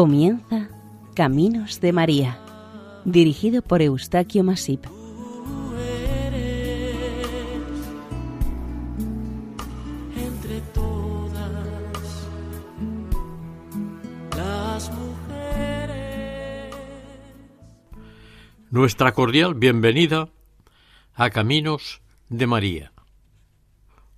[0.00, 0.70] Comienza
[1.14, 2.38] Caminos de María,
[3.04, 4.86] dirigido por Eustaquio Masip.
[10.16, 11.50] entre todas
[14.34, 16.74] las mujeres.
[18.70, 20.30] Nuestra cordial bienvenida
[21.12, 22.92] a Caminos de María,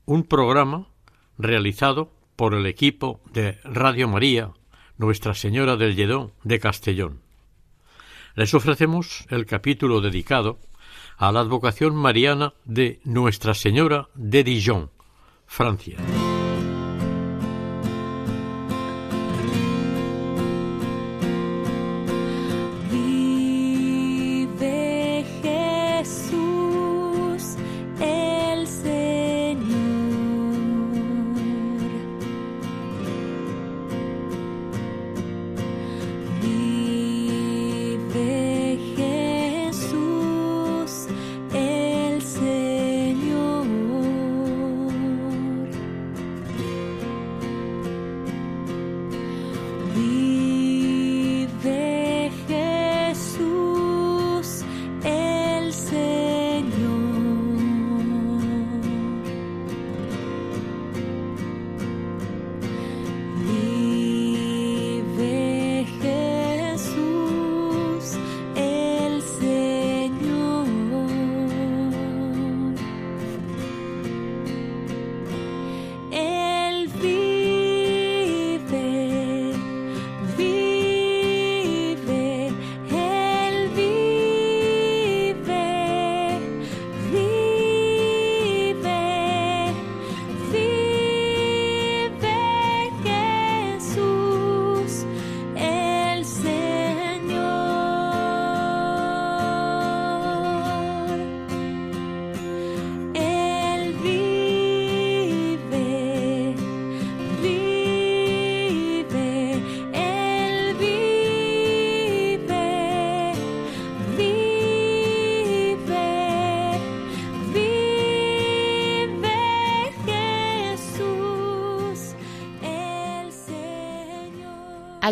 [0.05, 0.87] un programa
[1.39, 4.53] realizado por el equipo de Radio María
[5.03, 7.23] Nuestra Señora del Lledó de Castellón.
[8.37, 10.61] Les ofrecemos el capítulo dedicado
[11.17, 14.91] a la advocación mariana de Nuestra Señora de Dijon,
[15.45, 15.99] Francia.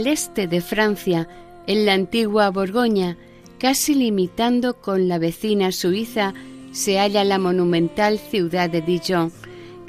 [0.01, 1.29] Al este de Francia,
[1.67, 3.19] en la antigua Borgoña,
[3.59, 6.33] casi limitando con la vecina Suiza,
[6.73, 9.31] se halla la monumental ciudad de Dijon,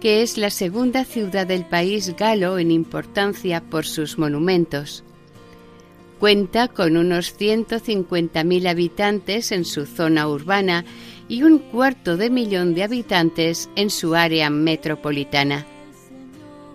[0.01, 5.05] que es la segunda ciudad del país galo en importancia por sus monumentos.
[6.19, 10.83] Cuenta con unos 150.000 habitantes en su zona urbana
[11.29, 15.65] y un cuarto de millón de habitantes en su área metropolitana.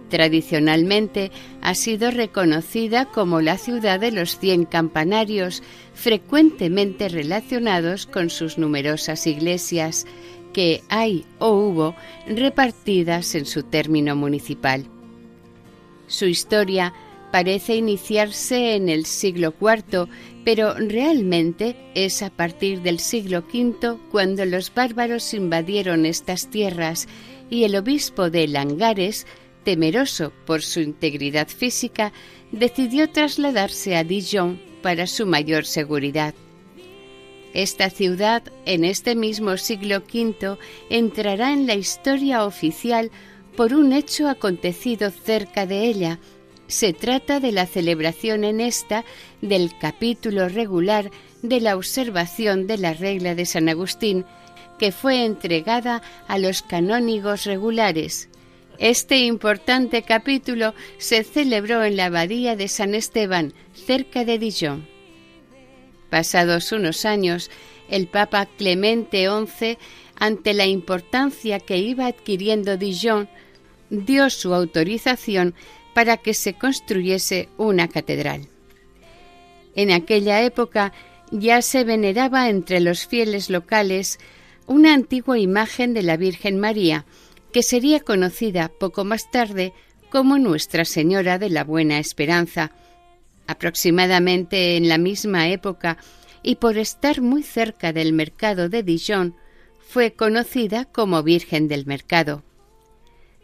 [0.08, 5.62] Tradicionalmente ha sido reconocida como la ciudad de los cien campanarios,
[5.94, 10.06] frecuentemente relacionados con sus numerosas iglesias
[10.52, 11.94] que hay o hubo
[12.28, 14.86] repartidas en su término municipal.
[16.06, 16.94] Su historia
[17.32, 20.08] parece iniciarse en el siglo IV,
[20.44, 27.08] pero realmente es a partir del siglo V cuando los bárbaros invadieron estas tierras
[27.50, 29.26] y el obispo de Langares,
[29.66, 32.12] temeroso por su integridad física,
[32.52, 36.34] decidió trasladarse a Dijon para su mayor seguridad.
[37.52, 40.56] Esta ciudad, en este mismo siglo V,
[40.88, 43.10] entrará en la historia oficial
[43.56, 46.20] por un hecho acontecido cerca de ella.
[46.68, 49.04] Se trata de la celebración en esta
[49.42, 51.10] del capítulo regular
[51.42, 54.26] de la observación de la regla de San Agustín,
[54.78, 58.28] que fue entregada a los canónigos regulares.
[58.78, 64.86] Este importante capítulo se celebró en la abadía de San Esteban, cerca de Dijon.
[66.10, 67.50] Pasados unos años,
[67.88, 69.78] el Papa Clemente XI,
[70.18, 73.28] ante la importancia que iba adquiriendo Dijon,
[73.90, 75.54] dio su autorización
[75.94, 78.48] para que se construyese una catedral.
[79.74, 80.92] En aquella época
[81.30, 84.18] ya se veneraba entre los fieles locales
[84.66, 87.04] una antigua imagen de la Virgen María,
[87.56, 89.72] que sería conocida poco más tarde
[90.10, 92.70] como Nuestra Señora de la Buena Esperanza,
[93.46, 95.96] aproximadamente en la misma época
[96.42, 99.36] y por estar muy cerca del mercado de Dijon,
[99.78, 102.44] fue conocida como Virgen del Mercado.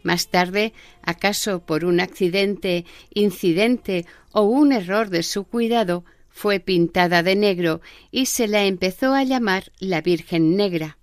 [0.03, 7.23] Más tarde, acaso por un accidente, incidente o un error de su cuidado, fue pintada
[7.23, 7.81] de negro
[8.11, 10.99] y se la empezó a llamar la Virgen Negra.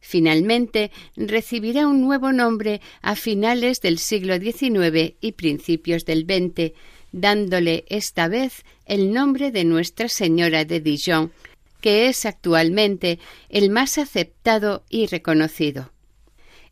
[0.00, 6.72] Finalmente, recibirá un nuevo nombre a finales del siglo XIX y principios del XX,
[7.12, 11.32] dándole esta vez el nombre de Nuestra Señora de Dijon,
[11.80, 15.92] que es actualmente el más aceptado y reconocido.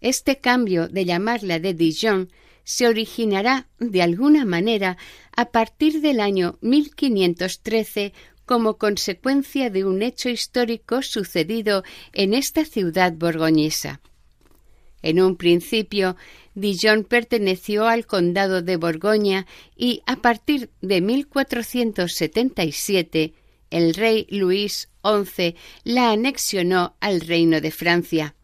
[0.00, 2.31] Este cambio de llamarla de Dijon
[2.65, 4.97] se originará, de alguna manera,
[5.37, 8.12] a partir del año 1513
[8.46, 14.00] como consecuencia de un hecho histórico sucedido en esta ciudad borgoñesa.
[15.02, 16.17] En un principio,
[16.55, 19.46] Dijon perteneció al condado de Borgoña
[19.76, 23.35] y a partir de 1477
[23.70, 28.35] el rey Luis XI la anexionó al reino de Francia.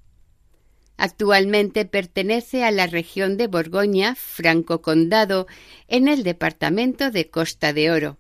[0.99, 5.47] Actualmente pertenece a la región de Borgoña, Franco Condado,
[5.89, 8.20] en el departamento de Costa de Oro.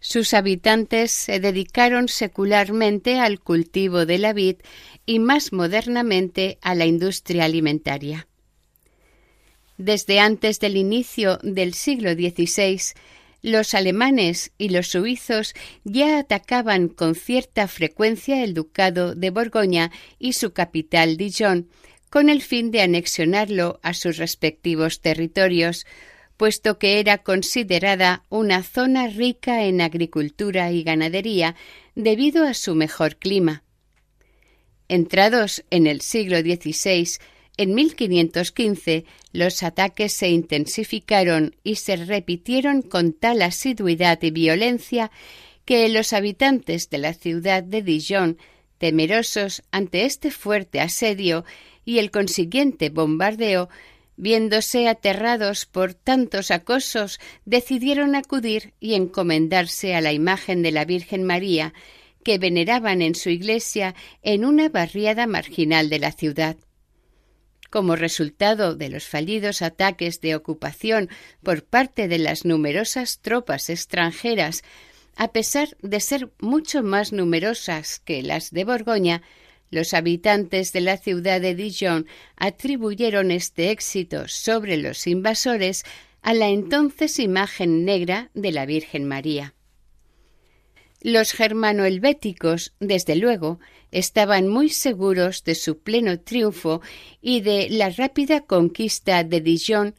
[0.00, 4.56] Sus habitantes se dedicaron secularmente al cultivo de la vid
[5.06, 8.28] y más modernamente a la industria alimentaria.
[9.76, 12.80] Desde antes del inicio del siglo XVI,
[13.42, 15.54] los alemanes y los suizos
[15.84, 21.68] ya atacaban con cierta frecuencia el ducado de Borgoña y su capital Dijon,
[22.10, 25.86] con el fin de anexionarlo a sus respectivos territorios,
[26.38, 31.56] puesto que era considerada una zona rica en agricultura y ganadería
[31.94, 33.64] debido a su mejor clima.
[34.88, 37.18] Entrados en el siglo XVI,
[37.58, 45.10] en 1515 los ataques se intensificaron y se repitieron con tal asiduidad y violencia
[45.64, 48.38] que los habitantes de la ciudad de Dijon,
[48.78, 51.44] temerosos ante este fuerte asedio
[51.84, 53.68] y el consiguiente bombardeo,
[54.20, 61.22] Viéndose aterrados por tantos acosos, decidieron acudir y encomendarse a la imagen de la Virgen
[61.22, 61.72] María,
[62.24, 66.56] que veneraban en su iglesia en una barriada marginal de la ciudad.
[67.70, 71.10] Como resultado de los fallidos ataques de ocupación
[71.44, 74.64] por parte de las numerosas tropas extranjeras,
[75.14, 79.22] a pesar de ser mucho más numerosas que las de Borgoña,
[79.70, 82.06] los habitantes de la ciudad de Dijon
[82.36, 85.84] atribuyeron este éxito sobre los invasores
[86.22, 89.54] a la entonces imagen negra de la Virgen María.
[91.00, 93.60] Los germano-helvéticos, desde luego,
[93.92, 96.82] estaban muy seguros de su pleno triunfo
[97.22, 99.94] y de la rápida conquista de Dijon,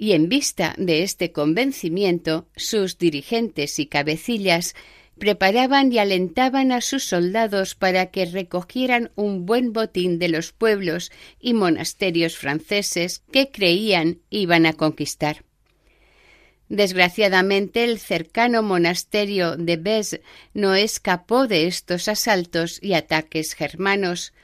[0.00, 4.76] y en vista de este convencimiento, sus dirigentes y cabecillas
[5.18, 11.12] preparaban y alentaban a sus soldados para que recogieran un buen botín de los pueblos
[11.40, 15.44] y monasterios franceses que creían iban a conquistar.
[16.68, 20.20] Desgraciadamente el cercano monasterio de Bes
[20.52, 24.34] no escapó de estos asaltos y ataques germanos.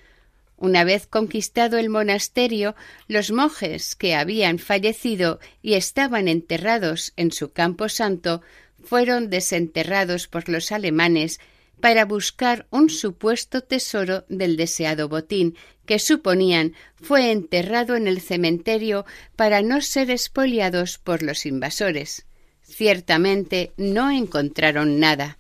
[0.57, 2.75] Una vez conquistado el monasterio,
[3.09, 8.41] los monjes que habían fallecido y estaban enterrados en su campo santo
[8.85, 11.41] fueron desenterrados por los alemanes
[11.81, 19.05] para buscar un supuesto tesoro del deseado botín, que suponían fue enterrado en el cementerio
[19.37, 22.27] para no ser expoliados por los invasores.
[22.63, 25.39] Ciertamente no encontraron nada.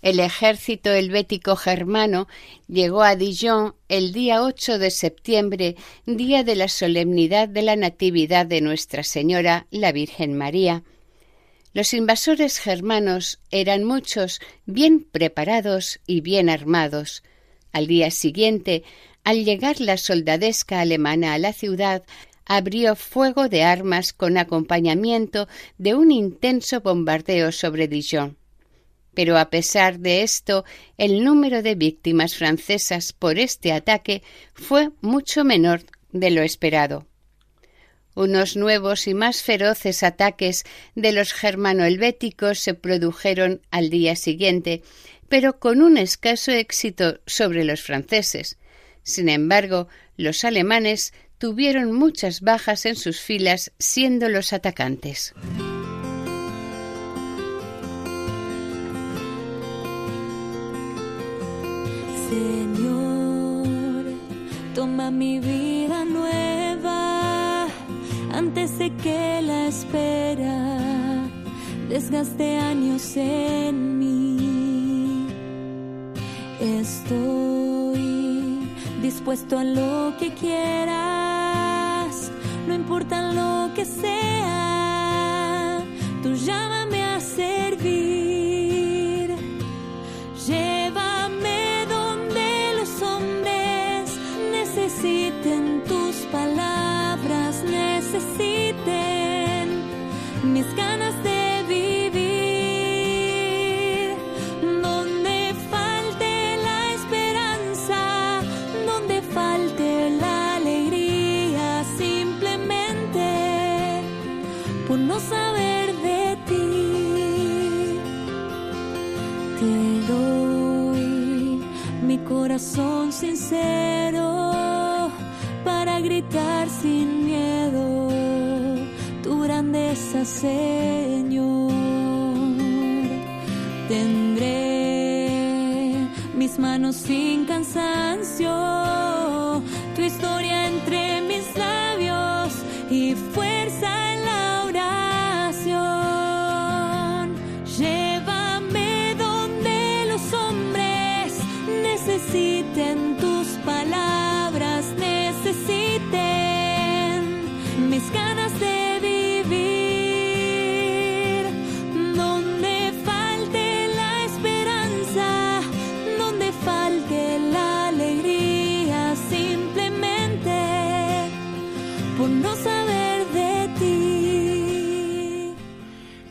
[0.00, 2.28] El ejército helvético germano
[2.68, 8.46] llegó a Dijon el día 8 de septiembre, día de la solemnidad de la Natividad
[8.46, 10.84] de Nuestra Señora, la Virgen María,
[11.78, 17.22] los invasores germanos eran muchos, bien preparados y bien armados.
[17.70, 18.82] Al día siguiente,
[19.22, 22.02] al llegar la soldadesca alemana a la ciudad,
[22.46, 28.36] abrió fuego de armas con acompañamiento de un intenso bombardeo sobre Dijon.
[29.14, 30.64] Pero a pesar de esto,
[30.96, 37.06] el número de víctimas francesas por este ataque fue mucho menor de lo esperado.
[38.18, 40.64] Unos nuevos y más feroces ataques
[40.96, 44.82] de los germano-helvéticos se produjeron al día siguiente,
[45.28, 48.58] pero con un escaso éxito sobre los franceses.
[49.04, 55.32] Sin embargo, los alemanes tuvieron muchas bajas en sus filas siendo los atacantes.
[62.28, 64.06] Señor,
[64.74, 65.77] toma mi vida
[68.78, 70.76] de que la espera
[71.88, 75.26] desgaste años en mí.
[76.60, 77.98] Estoy
[79.02, 82.30] dispuesto a lo que quieras,
[82.68, 85.82] no importa lo que sea,
[86.22, 86.87] tú llámame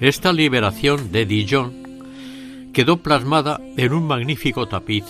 [0.07, 5.03] Esta liberación de Dijon quedó plasmada en un magnífico tapiz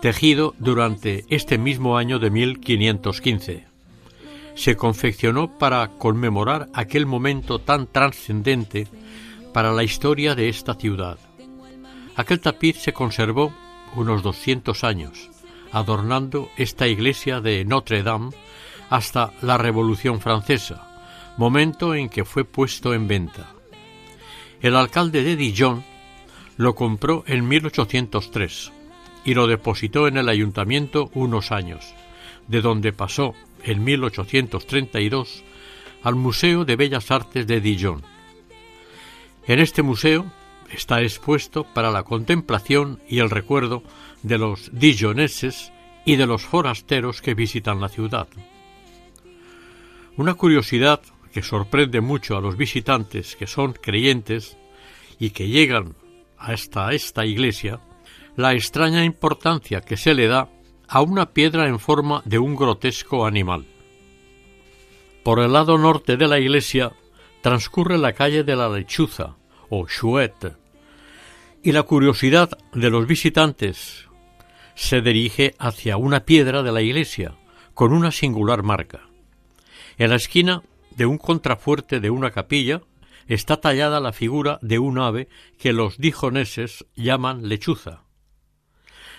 [0.00, 3.64] tejido durante este mismo año de 1515.
[4.54, 8.86] Se confeccionó para conmemorar aquel momento tan trascendente
[9.52, 11.18] para la historia de esta ciudad.
[12.14, 13.52] Aquel tapiz se conservó
[13.96, 15.30] unos 200 años,
[15.72, 18.30] adornando esta iglesia de Notre Dame
[18.88, 23.55] hasta la Revolución Francesa, momento en que fue puesto en venta.
[24.66, 25.84] El alcalde de Dijon
[26.56, 28.72] lo compró en 1803
[29.24, 31.94] y lo depositó en el ayuntamiento unos años,
[32.48, 35.44] de donde pasó en 1832
[36.02, 38.02] al Museo de Bellas Artes de Dijon.
[39.46, 40.26] En este museo
[40.72, 43.84] está expuesto para la contemplación y el recuerdo
[44.24, 45.70] de los dijoneses
[46.04, 48.26] y de los forasteros que visitan la ciudad.
[50.16, 51.02] Una curiosidad
[51.36, 54.56] que sorprende mucho a los visitantes que son creyentes
[55.18, 55.94] y que llegan
[56.38, 57.78] hasta esta iglesia,
[58.36, 60.48] la extraña importancia que se le da
[60.88, 63.66] a una piedra en forma de un grotesco animal.
[65.24, 66.92] Por el lado norte de la iglesia
[67.42, 69.36] transcurre la calle de la lechuza
[69.68, 70.56] o chouette,
[71.62, 74.08] y la curiosidad de los visitantes
[74.74, 77.34] se dirige hacia una piedra de la iglesia
[77.74, 79.02] con una singular marca.
[79.98, 80.62] En la esquina
[80.96, 82.82] de un contrafuerte de una capilla
[83.28, 88.04] está tallada la figura de un ave que los dijoneses llaman lechuza.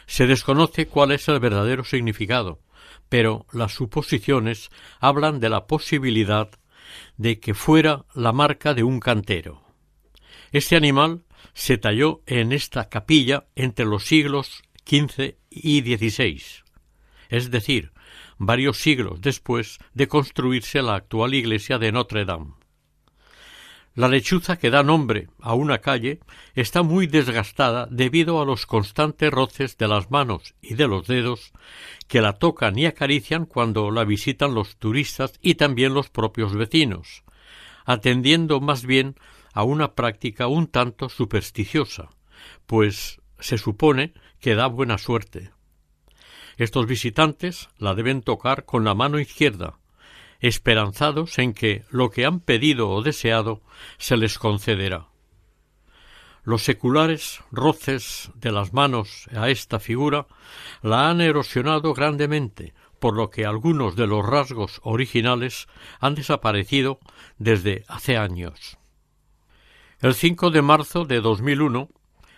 [0.08, 2.60] Se desconoce cuál es el verdadero significado,
[3.10, 4.70] pero las suposiciones
[5.00, 6.50] hablan de la posibilidad
[7.18, 9.62] de que fuera la marca de un cantero.
[10.52, 16.42] Este animal se talló en esta capilla entre los siglos XV y XVI,
[17.30, 17.92] es decir,
[18.38, 22.54] varios siglos después de construirse la actual iglesia de Notre Dame.
[23.98, 26.20] La lechuza que da nombre a una calle
[26.54, 31.52] está muy desgastada debido a los constantes roces de las manos y de los dedos
[32.08, 37.24] que la tocan y acarician cuando la visitan los turistas y también los propios vecinos,
[37.86, 39.16] atendiendo más bien
[39.52, 42.10] a una práctica un tanto supersticiosa,
[42.68, 45.50] pues se supone que da buena suerte.
[46.58, 49.78] Estos visitantes la deben tocar con la mano izquierda,
[50.40, 53.62] esperanzados en que lo que han pedido o deseado
[53.98, 55.08] se les concederá.
[56.44, 60.28] Los seculares roces de las manos a esta figura
[60.82, 65.68] la han erosionado grandemente, por lo que algunos de los rasgos originales
[66.00, 67.00] han desaparecido
[67.38, 68.78] desde hace años.
[70.00, 71.90] El 5 de marzo de 2001,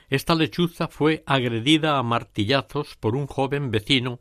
[0.10, 4.20] esta lechuza fue agredida a martillazos por un joven vecino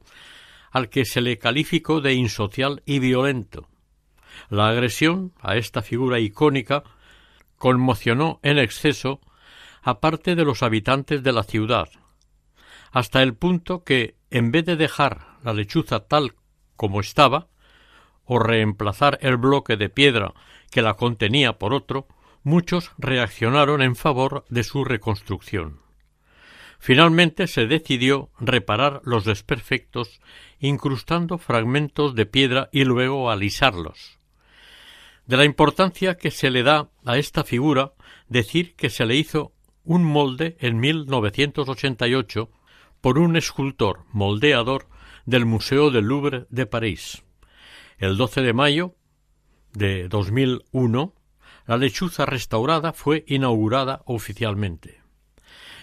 [0.71, 3.69] al que se le calificó de insocial y violento.
[4.51, 6.85] La agresión a esta figura icónica
[7.57, 9.21] conmocionó en exceso
[9.83, 11.89] a parte de los habitantes de la ciudad,
[12.93, 16.35] hasta el punto que, en vez de dejar la lechuza tal
[16.77, 17.49] como estaba,
[18.25, 20.35] o reemplazar el bloque de piedra
[20.71, 22.07] que la contenía por otro,
[22.43, 25.81] muchos reaccionaron en favor de su reconstrucción.
[26.79, 30.21] Finalmente se decidió reparar los desperfectos
[30.61, 34.19] incrustando fragmentos de piedra y luego alisarlos.
[35.27, 37.93] De la importancia que se le da a esta figura,
[38.29, 39.53] decir que se le hizo
[39.85, 42.51] un molde en 1988
[43.01, 44.89] por un escultor moldeador
[45.27, 47.25] del Museo del Louvre de París.
[47.99, 48.95] El 12 de mayo
[49.73, 51.15] de 2001,
[51.69, 55.03] la lechuza restaurada fue inaugurada oficialmente.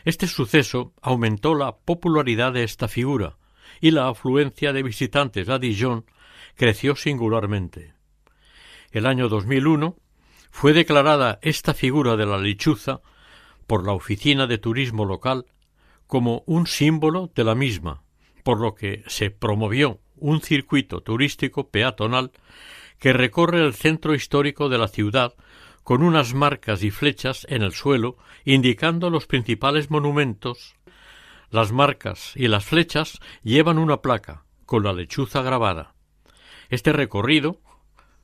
[0.03, 3.37] Este suceso aumentó la popularidad de esta figura
[3.81, 6.05] y la afluencia de visitantes a Dijon
[6.55, 7.93] creció singularmente.
[8.89, 9.95] El año 2001
[10.49, 13.01] fue declarada esta figura de la lechuza
[13.67, 15.45] por la Oficina de Turismo local
[16.07, 18.01] como un símbolo de la misma,
[18.43, 22.31] por lo que se promovió un circuito turístico peatonal
[22.97, 25.35] que recorre el centro histórico de la ciudad
[25.85, 30.75] con unas marcas y flechas en el suelo indicando los principales monumentos.
[31.51, 35.93] Las marcas y las flechas llevan una placa con la lechuza grabada.
[36.69, 37.59] Este recorrido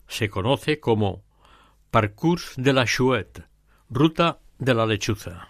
[0.08, 1.24] se conoce como
[1.92, 3.44] Parcours de la Chouette,
[3.92, 5.50] ruta de la lechuza.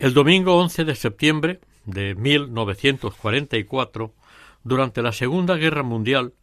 [0.00, 4.12] El domingo 11 de septiembre de 1944,
[4.64, 6.34] durante la Segunda Guerra Mundial,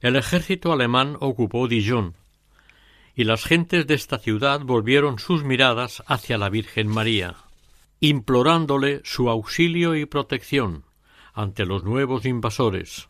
[0.00, 2.16] el ejército alemán ocupó Dijon,
[3.14, 7.36] y las gentes de esta ciudad volvieron sus miradas hacia la Virgen María,
[8.00, 10.84] implorándole su auxilio y protección
[11.32, 13.08] ante los nuevos invasores.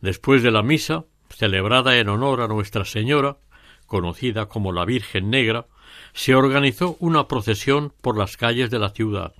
[0.00, 3.38] Después de la misa, celebrada en honor a Nuestra Señora,
[3.86, 5.66] conocida como la Virgen Negra,
[6.14, 9.34] se organizó una procesión por las calles de la ciudad,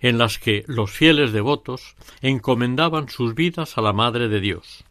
[0.00, 4.84] en las que los fieles devotos encomendaban sus vidas a la Madre de Dios.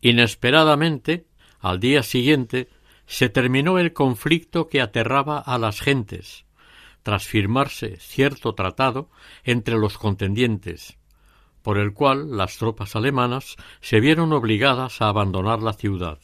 [0.00, 1.26] Inesperadamente,
[1.60, 2.68] al día siguiente
[3.06, 6.44] se terminó el conflicto que aterraba a las gentes,
[7.02, 9.10] tras firmarse cierto tratado
[9.44, 10.96] entre los contendientes,
[11.62, 16.18] por el cual las tropas alemanas se vieron obligadas a abandonar la ciudad.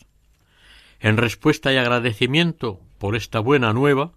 [1.01, 4.13] En respuesta y agradecimiento por esta buena nueva,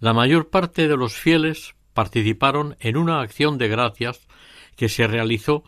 [0.00, 4.26] la mayor parte de los fieles participaron en una acción de gracias
[4.76, 5.64] que se realizó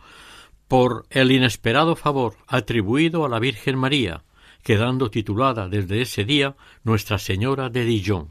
[0.67, 4.23] por el inesperado favor atribuido a la Virgen María,
[4.69, 8.29] quedando titulada desde ese día Nuestra Señora de Dijon.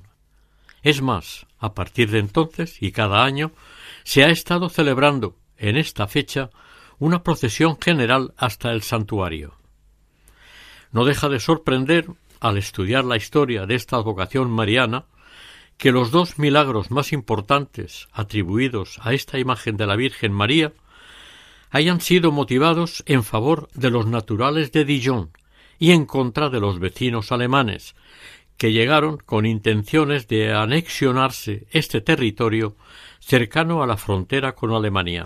[0.85, 3.51] Es más, a partir de entonces y cada año
[4.05, 6.51] se ha estado celebrando en esta fecha
[7.01, 9.57] una procesión general hasta el santuario.
[10.93, 12.07] No deja de sorprender,
[12.39, 15.07] al estudiar la historia de esta vocación mariana,
[15.77, 20.73] que los dos milagros más importantes atribuidos a esta imagen de la Virgen María
[21.71, 25.33] hayan sido motivados en favor de los naturales de Dijon
[25.79, 27.95] y en contra de los vecinos alemanes,
[28.57, 32.77] que llegaron con intenciones de anexionarse este territorio
[33.21, 35.25] cercano a la frontera con Alemania.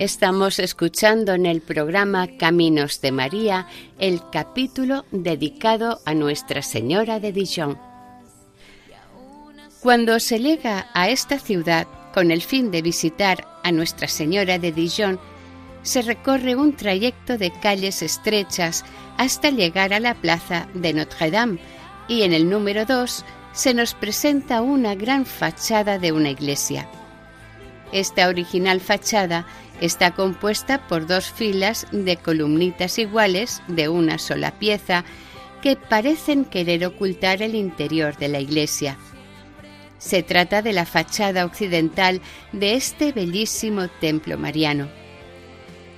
[0.00, 3.66] Estamos escuchando en el programa Caminos de María
[3.98, 7.78] el capítulo dedicado a Nuestra Señora de Dijon.
[9.82, 14.72] Cuando se llega a esta ciudad con el fin de visitar a Nuestra Señora de
[14.72, 15.20] Dijon,
[15.82, 18.86] se recorre un trayecto de calles estrechas
[19.18, 21.58] hasta llegar a la plaza de Notre-Dame
[22.08, 26.88] y en el número 2 se nos presenta una gran fachada de una iglesia.
[27.92, 29.46] Esta original fachada
[29.80, 35.04] está compuesta por dos filas de columnitas iguales de una sola pieza
[35.62, 38.98] que parecen querer ocultar el interior de la iglesia.
[39.98, 44.88] Se trata de la fachada occidental de este bellísimo templo mariano.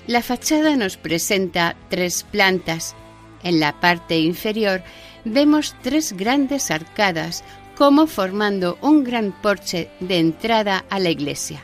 [0.07, 2.97] La fachada nos presenta tres plantas.
[3.45, 4.83] En la parte inferior
[5.25, 7.45] vemos tres grandes arcadas
[7.77, 11.62] como formando un gran porche de entrada a la iglesia.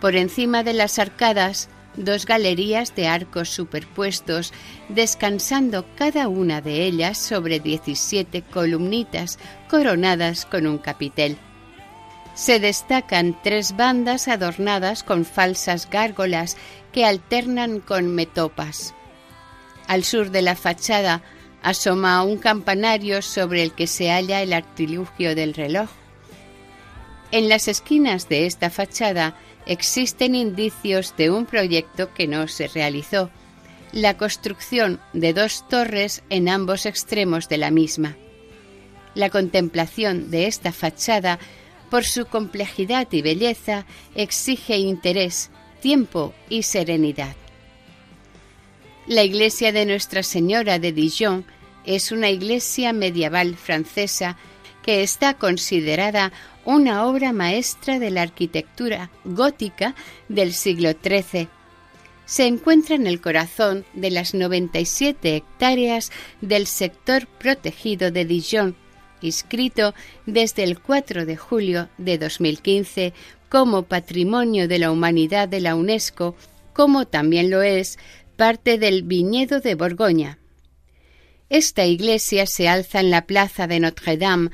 [0.00, 4.52] Por encima de las arcadas, dos galerías de arcos superpuestos,
[4.88, 11.36] descansando cada una de ellas sobre 17 columnitas coronadas con un capitel.
[12.34, 16.56] Se destacan tres bandas adornadas con falsas gárgolas
[16.92, 18.94] que alternan con metopas.
[19.88, 21.22] Al sur de la fachada
[21.62, 25.88] asoma un campanario sobre el que se halla el artilugio del reloj.
[27.32, 29.34] En las esquinas de esta fachada
[29.66, 33.30] existen indicios de un proyecto que no se realizó,
[33.92, 38.16] la construcción de dos torres en ambos extremos de la misma.
[39.14, 41.38] La contemplación de esta fachada,
[41.90, 45.50] por su complejidad y belleza, exige interés,
[45.80, 47.36] tiempo y serenidad.
[49.06, 51.44] La iglesia de Nuestra Señora de Dijon
[51.84, 54.36] es una iglesia medieval francesa
[54.82, 56.32] que está considerada
[56.66, 59.94] una obra maestra de la arquitectura gótica
[60.28, 61.48] del siglo XIII.
[62.26, 68.76] Se encuentra en el corazón de las 97 hectáreas del sector protegido de Dijon,
[69.22, 69.94] inscrito
[70.26, 73.14] desde el 4 de julio de 2015
[73.48, 76.34] como Patrimonio de la Humanidad de la UNESCO,
[76.72, 77.96] como también lo es
[78.36, 80.38] parte del viñedo de Borgoña.
[81.48, 84.50] Esta iglesia se alza en la plaza de Notre-Dame,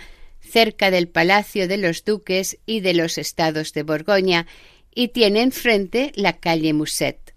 [0.52, 4.46] cerca del Palacio de los Duques y de los Estados de Borgoña,
[4.94, 7.34] y tiene enfrente la calle Muset.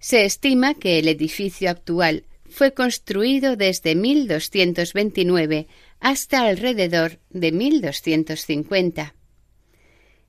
[0.00, 5.68] Se estima que el edificio actual fue construido desde 1229
[6.00, 9.14] hasta alrededor de 1250.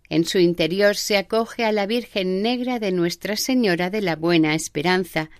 [0.09, 4.53] En su interior se acoge a la Virgen Negra de Nuestra Señora de la Buena
[4.53, 5.31] Esperanza,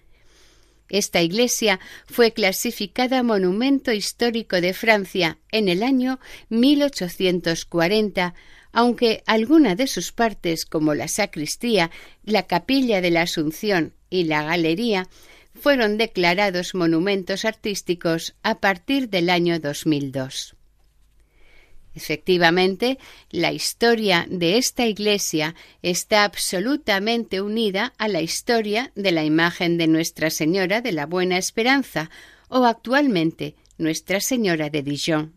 [0.90, 6.20] esta iglesia fue clasificada Monumento Histórico de Francia en el año
[6.50, 8.34] 1840,
[8.72, 11.92] aunque alguna de sus partes, como la sacristía,
[12.24, 15.08] la capilla de la Asunción y la galería,
[15.54, 20.57] fueron declarados monumentos artísticos a partir del año 2002.
[21.98, 23.00] Efectivamente,
[23.32, 29.88] la historia de esta iglesia está absolutamente unida a la historia de la imagen de
[29.88, 32.12] Nuestra Señora de la Buena Esperanza
[32.50, 35.34] o actualmente Nuestra Señora de Dijon.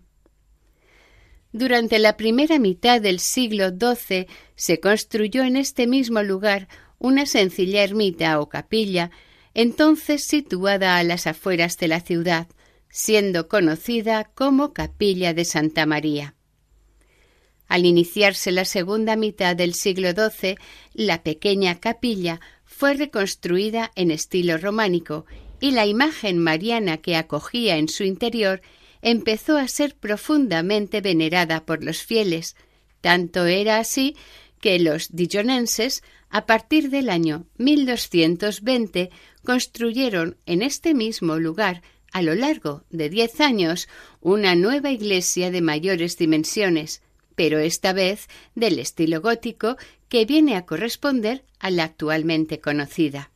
[1.51, 6.69] Durante la primera mitad del siglo XII se construyó en este mismo lugar
[6.99, 9.11] una sencilla ermita o capilla,
[9.55, 12.49] entonces situada a las afueras de la ciudad,
[12.91, 16.35] siendo conocida como Capilla de Santa María.
[17.71, 20.57] Al iniciarse la segunda mitad del siglo XII,
[20.93, 25.25] la pequeña capilla fue reconstruida en estilo románico
[25.61, 28.61] y la imagen mariana que acogía en su interior
[29.03, 32.57] empezó a ser profundamente venerada por los fieles.
[33.01, 34.17] Tanto era así
[34.61, 39.11] que los dijonenses, a partir del año 1220,
[39.45, 43.89] construyeron en este mismo lugar, a lo largo de diez años,
[44.21, 47.01] una nueva iglesia de mayores dimensiones,
[47.35, 49.77] pero esta vez del estilo gótico
[50.09, 53.31] que viene a corresponder a la actualmente conocida.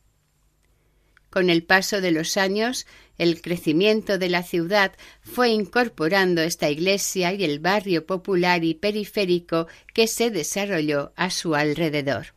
[1.29, 2.85] Con el paso de los años,
[3.17, 9.67] el crecimiento de la ciudad fue incorporando esta iglesia y el barrio popular y periférico
[9.93, 12.27] que se desarrolló a su alrededor.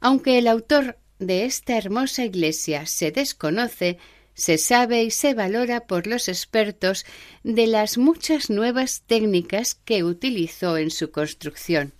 [0.00, 3.96] Aunque el autor de esta hermosa iglesia se desconoce,
[4.34, 7.06] se sabe y se valora por los expertos
[7.42, 11.92] de las muchas nuevas técnicas que utilizó en su construcción.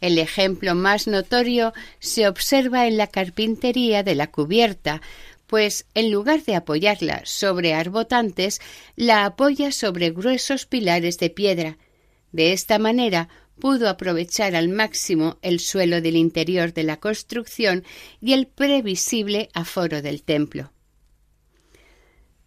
[0.00, 5.00] El ejemplo más notorio se observa en la carpintería de la cubierta,
[5.46, 8.60] pues en lugar de apoyarla sobre arbotantes,
[8.94, 11.78] la apoya sobre gruesos pilares de piedra.
[12.32, 17.84] De esta manera pudo aprovechar al máximo el suelo del interior de la construcción
[18.20, 20.72] y el previsible aforo del templo.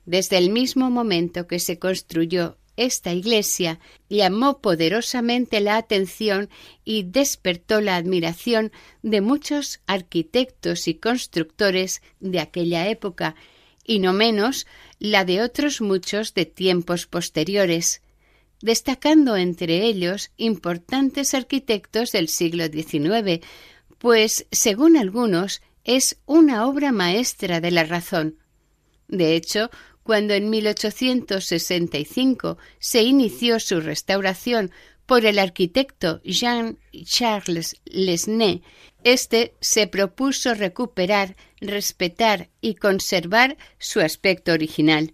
[0.06, 6.50] Desde el mismo momento que se construyó esta iglesia, llamó poderosamente la atención
[6.86, 8.72] y despertó la admiración
[9.04, 13.36] de muchos arquitectos y constructores de aquella época,
[13.84, 14.65] y no menos
[14.98, 18.02] la de otros muchos de tiempos posteriores,
[18.62, 23.43] destacando entre ellos importantes arquitectos del siglo XIX,
[23.98, 28.38] pues, según algunos, es una obra maestra de la razón.
[29.08, 29.69] De hecho,
[30.04, 34.72] cuando en 1865 se inició su restauración
[35.06, 38.62] por el arquitecto Jean-Charles Lesné,
[39.04, 45.13] este se propuso recuperar, respetar y conservar su aspecto original.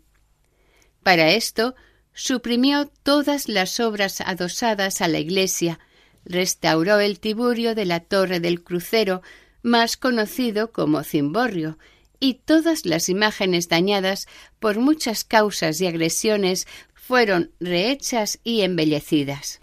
[1.03, 1.75] Para esto,
[2.15, 5.79] suprimió todas las obras adosadas a la iglesia,
[6.23, 9.21] restauró el tiburio de la torre del crucero,
[9.61, 11.77] más conocido como cimborrio,
[12.19, 14.27] y todas las imágenes dañadas
[14.59, 19.59] por muchas causas y agresiones fueron rehechas y embellecidas.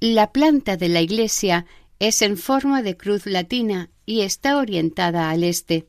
[0.00, 1.66] La planta de la iglesia
[1.98, 5.86] es en forma de cruz latina y está orientada al este.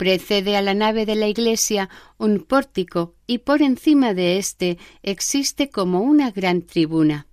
[0.00, 5.68] Precede a la nave de la iglesia un pórtico y por encima de éste existe
[5.68, 7.26] como una gran tribuna.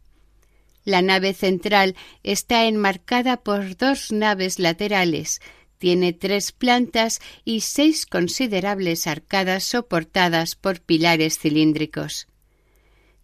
[0.84, 5.40] La nave central está enmarcada por dos naves laterales,
[5.78, 12.28] tiene tres plantas y seis considerables arcadas soportadas por pilares cilíndricos.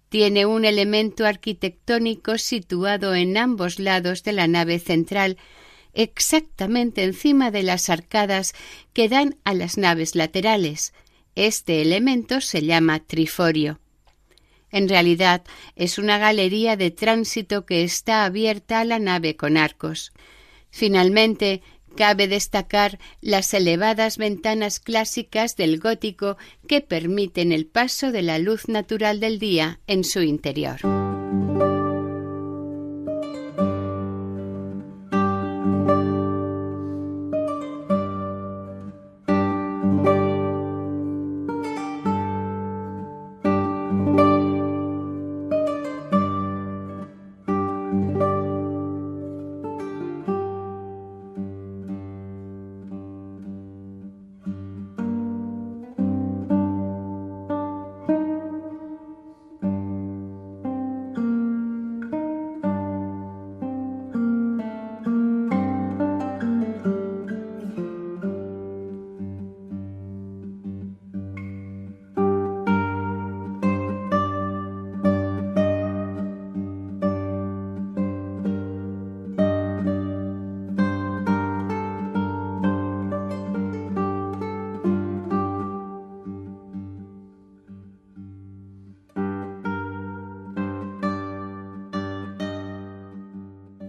[0.08, 5.38] Tiene un elemento arquitectónico situado en ambos lados de la nave central,
[5.94, 8.54] exactamente encima de las arcadas
[8.94, 10.94] que dan a las naves laterales.
[11.36, 13.80] Este elemento se llama triforio.
[14.72, 15.44] En realidad
[15.76, 20.12] es una galería de tránsito que está abierta a la nave con arcos.
[20.72, 21.62] Finalmente,
[21.96, 28.68] Cabe destacar las elevadas ventanas clásicas del gótico que permiten el paso de la luz
[28.68, 30.80] natural del día en su interior.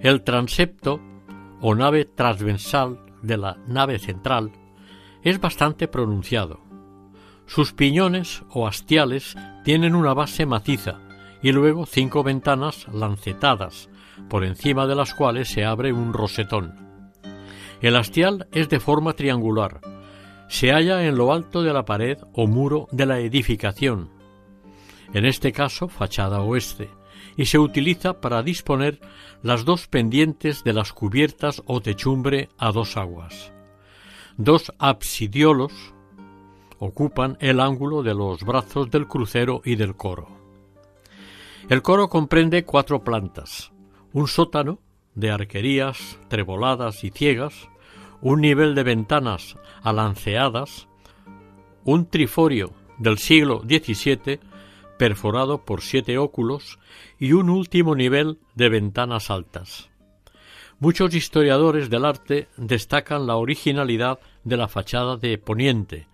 [0.04, 1.00] El transepto
[1.62, 4.52] o nave transversal de la nave central
[5.22, 6.60] es bastante pronunciado.
[7.46, 11.00] Sus piñones o hastiales tienen una base maciza
[11.40, 13.88] y luego cinco ventanas lancetadas,
[14.28, 17.00] por encima de las cuales se abre un rosetón.
[17.80, 19.80] El hastial es de forma triangular.
[20.48, 24.10] Se halla en lo alto de la pared o muro de la edificación,
[25.14, 26.90] en este caso fachada oeste,
[27.36, 29.00] y se utiliza para disponer
[29.42, 33.52] las dos pendientes de las cubiertas o techumbre a dos aguas.
[34.36, 35.72] Dos absidiolos
[36.78, 40.28] ocupan el ángulo de los brazos del crucero y del coro.
[41.68, 43.72] El coro comprende cuatro plantas,
[44.12, 44.80] un sótano
[45.14, 47.68] de arquerías treboladas y ciegas,
[48.20, 50.88] un nivel de ventanas alanceadas,
[51.84, 54.40] un triforio del siglo XVII
[54.98, 56.78] perforado por siete óculos
[57.18, 59.90] y un último nivel de ventanas altas.
[60.78, 66.08] Muchos historiadores del arte destacan la originalidad de la fachada de Poniente,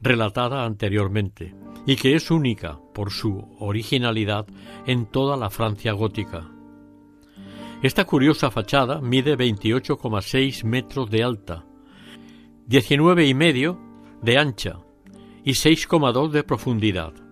[0.00, 1.54] relatada anteriormente,
[1.86, 4.46] y que es única por su originalidad
[4.86, 6.50] en toda la Francia gótica.
[7.82, 11.66] Esta curiosa fachada mide 28,6 metros de alta,
[12.66, 13.78] 19 y medio
[14.22, 14.78] de ancha
[15.44, 17.23] y 6,2 de profundidad.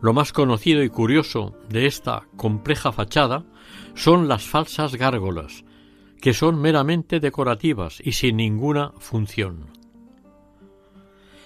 [0.00, 3.44] Lo más conocido y curioso de esta compleja fachada
[3.94, 5.64] son las falsas gárgolas,
[6.20, 9.70] que son meramente decorativas y sin ninguna función.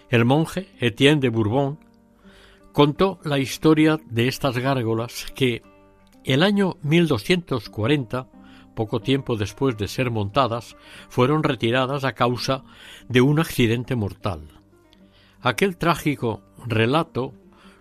[0.08, 1.78] El monje Etienne de Bourbon
[2.72, 5.62] contó la historia de estas gárgolas que
[6.24, 8.28] el año 1240,
[8.74, 10.76] poco tiempo después de ser montadas,
[11.08, 12.64] fueron retiradas a causa
[13.08, 14.40] de un accidente mortal.
[15.40, 17.34] Aquel trágico relato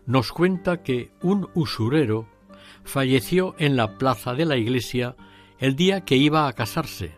[0.09, 2.27] nos cuenta que un usurero
[2.83, 5.15] falleció en la plaza de la iglesia
[5.59, 7.11] el día que iba a casarse.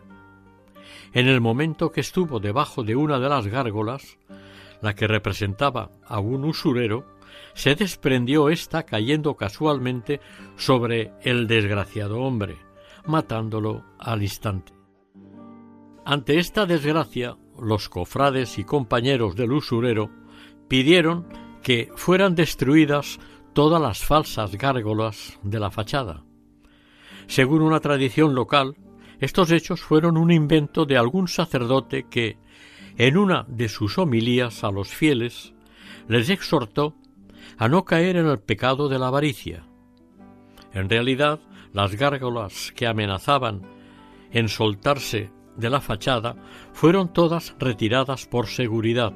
[1.14, 4.18] En el momento que estuvo debajo de una de las gárgolas,
[4.82, 7.06] la que representaba a un usurero,
[7.54, 10.20] se desprendió ésta cayendo casualmente
[10.56, 12.58] sobre el desgraciado hombre,
[13.06, 14.74] matándolo al instante.
[16.04, 20.10] Ante esta desgracia, los cofrades y compañeros del usurero
[20.68, 23.18] pidieron que fueran destruidas
[23.52, 26.24] todas las falsas gárgolas de la fachada.
[27.26, 28.76] Según una tradición local,
[29.20, 32.38] estos hechos fueron un invento de algún sacerdote que,
[32.98, 35.54] en una de sus homilías a los fieles,
[36.08, 36.94] les exhortó
[37.56, 39.64] a no caer en el pecado de la avaricia.
[40.72, 41.40] En realidad,
[41.72, 43.62] las gárgolas que amenazaban
[44.32, 46.36] en soltarse de la fachada
[46.72, 49.14] fueron todas retiradas por seguridad.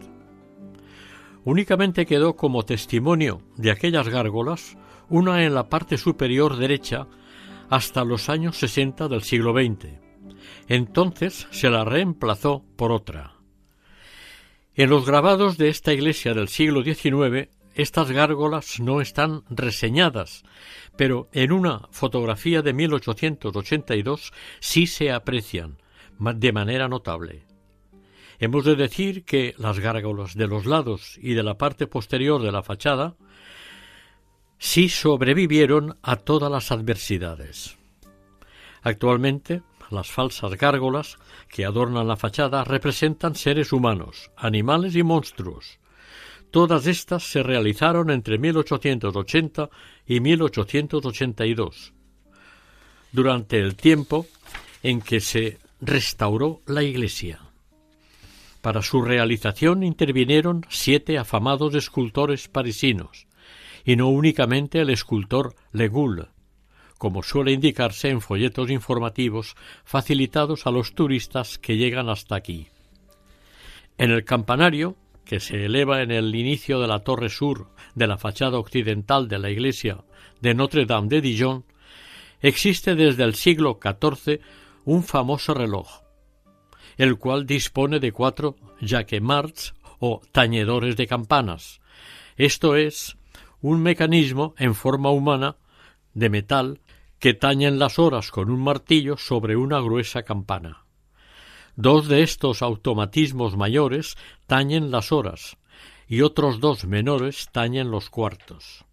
[1.46, 4.76] Únicamente quedó como testimonio de aquellas gárgolas
[5.08, 7.06] una en la parte superior derecha
[7.70, 9.92] hasta los años sesenta del siglo XX.
[10.66, 13.36] Entonces se la reemplazó por otra.
[14.74, 20.42] En los grabados de esta iglesia del siglo XIX estas gárgolas no están reseñadas,
[20.96, 25.78] pero en una fotografía de 1882 sí se aprecian
[26.18, 27.46] de manera notable.
[28.38, 32.52] Hemos de decir que las gárgolas de los lados y de la parte posterior de
[32.52, 33.14] la fachada
[34.58, 37.76] sí sobrevivieron a todas las adversidades.
[38.82, 41.18] Actualmente, las falsas gárgolas
[41.48, 45.78] que adornan la fachada representan seres humanos, animales y monstruos.
[46.50, 49.68] Todas estas se realizaron entre 1880
[50.06, 51.92] y 1882,
[53.12, 54.26] durante el tiempo
[54.82, 57.45] en que se restauró la iglesia.
[58.66, 63.28] Para su realización intervinieron siete afamados escultores parisinos,
[63.84, 66.30] y no únicamente el escultor Legoul,
[66.98, 72.66] como suele indicarse en folletos informativos facilitados a los turistas que llegan hasta aquí.
[73.98, 78.18] En el campanario, que se eleva en el inicio de la torre sur de la
[78.18, 79.98] fachada occidental de la iglesia
[80.40, 81.64] de Notre-Dame de Dijon,
[82.40, 84.40] existe desde el siglo XIV
[84.84, 86.05] un famoso reloj,
[86.96, 91.80] el cual dispone de cuatro jaquemarts o tañedores de campanas,
[92.36, 93.16] esto es,
[93.60, 95.56] un mecanismo en forma humana
[96.14, 96.80] de metal
[97.18, 100.84] que tañen las horas con un martillo sobre una gruesa campana.
[101.74, 105.56] Dos de estos automatismos mayores tañen las horas
[106.08, 108.84] y otros dos menores tañen los cuartos.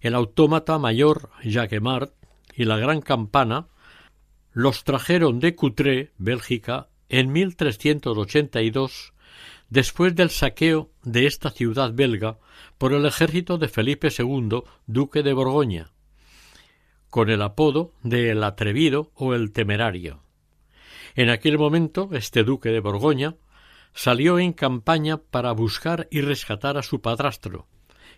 [0.00, 2.12] El autómata mayor Jacquemart
[2.54, 3.68] y la gran campana
[4.52, 9.12] los trajeron de Coutré, Bélgica, en 1382
[9.68, 12.38] después del saqueo de esta ciudad belga
[12.78, 15.92] por el ejército de Felipe II, duque de Borgoña,
[17.10, 20.22] con el apodo de el atrevido o el temerario.
[21.14, 23.36] En aquel momento este duque de Borgoña
[23.92, 27.66] salió en campaña para buscar y rescatar a su padrastro,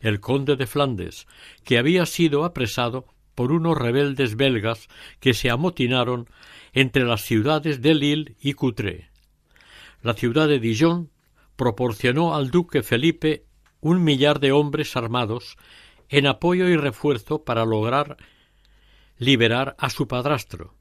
[0.02, 1.26] el conde de Flandes,
[1.64, 6.28] que había sido apresado por unos rebeldes belgas que se amotinaron
[6.74, 9.10] entre las ciudades de Lille y Coutré.
[10.02, 11.10] La ciudad de Dijon
[11.56, 13.46] proporcionó al duque Felipe
[13.80, 15.56] un millar de hombres armados
[16.08, 18.16] en apoyo y refuerzo para lograr
[19.18, 20.74] liberar a su padrastro.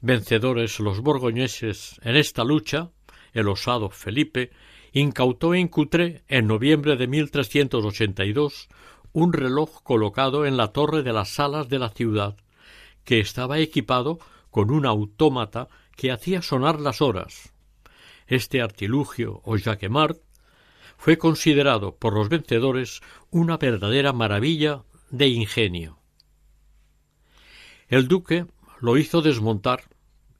[0.00, 2.90] Vencedores los borgoñeses en esta lucha,
[3.32, 4.50] el osado Felipe
[4.92, 8.68] incautó en Coutré en noviembre de 1382
[9.12, 12.36] un reloj colocado en la torre de las salas de la ciudad,
[13.04, 14.18] que estaba equipado
[14.56, 17.52] con un autómata que hacía sonar las horas.
[18.26, 20.16] Este artilugio o jaquemart
[20.96, 25.98] fue considerado por los vencedores una verdadera maravilla de ingenio.
[27.88, 28.46] El duque
[28.80, 29.82] lo hizo desmontar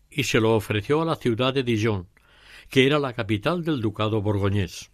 [0.08, 2.08] y se lo ofreció a la ciudad de Dijon,
[2.70, 4.90] que era la capital del ducado borgoñés.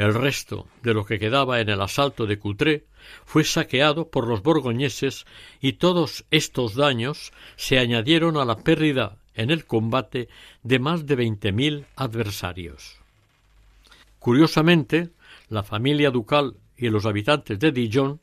[0.00, 2.86] El resto de lo que quedaba en el asalto de Coutré
[3.26, 5.26] fue saqueado por los borgoñeses
[5.60, 10.30] y todos estos daños se añadieron a la pérdida en el combate
[10.62, 12.96] de más de veinte mil adversarios.
[14.18, 15.10] Curiosamente,
[15.50, 18.20] la familia ducal y los habitantes de Dijon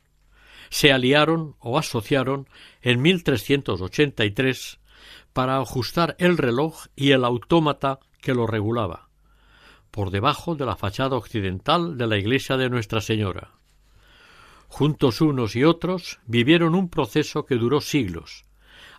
[0.70, 2.48] se aliaron o asociaron
[2.82, 4.80] en 1383
[5.32, 9.07] para ajustar el reloj y el autómata que lo regulaba,
[9.90, 13.52] por debajo de la fachada occidental de la iglesia de Nuestra Señora.
[14.68, 18.44] Juntos unos y otros vivieron un proceso que duró siglos,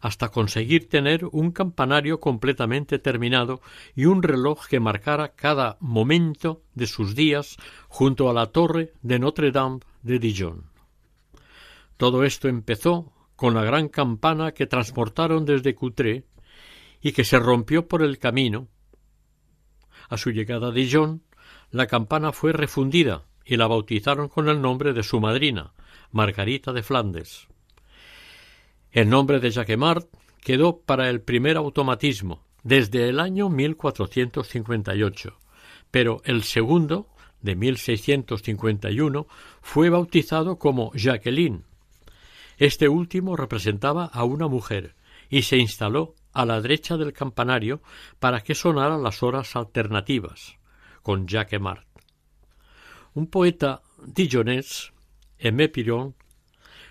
[0.02, 3.62] hasta conseguir tener un campanario completamente terminado
[3.96, 9.20] y un reloj que marcara cada momento de sus días junto a la torre de
[9.20, 10.66] Notre Dame de Dijon.
[11.98, 16.24] Todo esto empezó con la gran campana que transportaron desde Coutré
[17.02, 18.68] y que se rompió por el camino.
[20.10, 21.24] A su llegada a Dijon,
[21.72, 25.74] la campana fue refundida y la bautizaron con el nombre de su madrina,
[26.12, 27.48] Margarita de Flandes.
[28.92, 30.08] El nombre de Jacquemart
[30.42, 35.38] quedó para el primer automatismo desde el año 1458,
[35.92, 37.08] pero el segundo
[37.42, 39.28] de 1651,
[39.62, 41.64] fue bautizado como Jacqueline.
[42.58, 44.96] Este último representaba a una mujer
[45.30, 47.82] y se instaló a la derecha del campanario
[48.20, 50.58] para que sonaran las horas alternativas,
[51.02, 51.88] con Jacques Mart.
[53.14, 54.94] Un poeta dijonés,
[55.42, 56.16] Aimé Piron,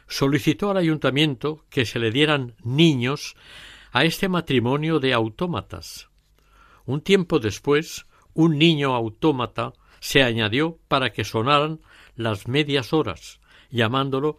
[0.08, 3.36] solicitó al ayuntamiento que se le dieran niños
[3.92, 6.08] a este matrimonio de autómatas.
[6.86, 11.80] Un tiempo después, un niño autómata se añadió para que sonaran
[12.16, 14.38] las medias horas, llamándolo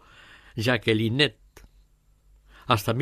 [0.56, 1.38] Jacquelinette.
[2.66, 2.94] Hasta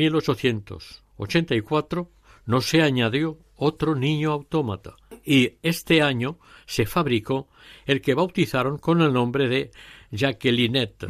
[1.19, 2.09] 1884
[2.45, 7.49] no se añadió otro niño autómata y este año se fabricó
[7.85, 9.71] el que bautizaron con el nombre de
[10.11, 11.07] Jacquelinette.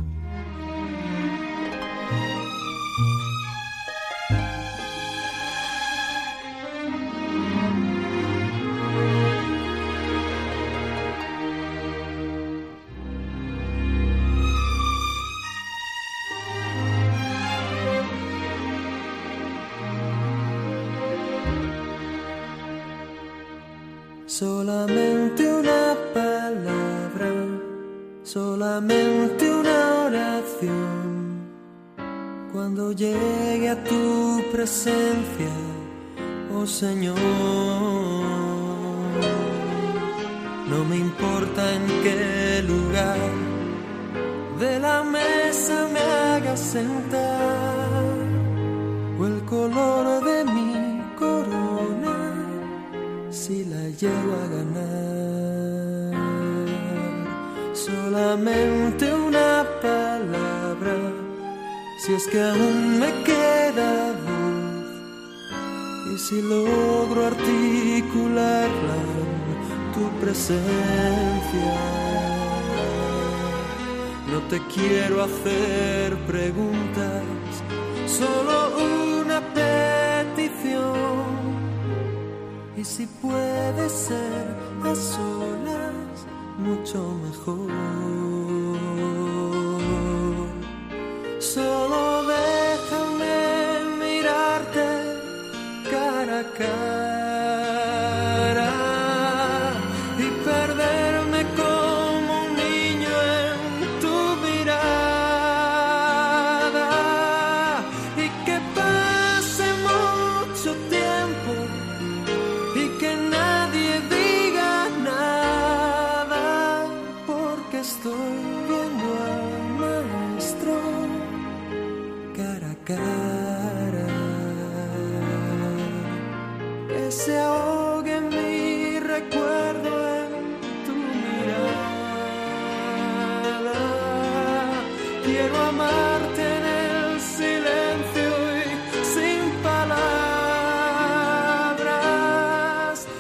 [86.70, 88.09] Mucho mejor.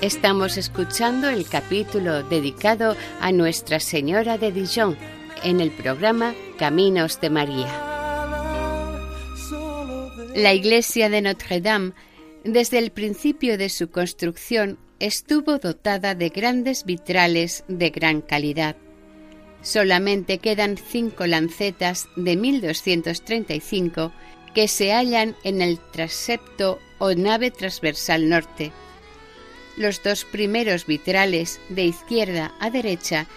[0.09, 4.97] Estamos escuchando el capítulo dedicado a Nuestra Señora de Dijon
[5.43, 7.69] en el programa Caminos de María.
[10.33, 11.91] La iglesia de Notre Dame,
[12.43, 18.77] desde el principio de su construcción, estuvo dotada de grandes vitrales de gran calidad.
[19.61, 24.11] Solamente quedan cinco lancetas de 1235
[24.55, 28.71] que se hallan en el transepto o nave transversal norte.
[29.79, 33.27] Los dos primeros vitrales, de izquierda a derecha,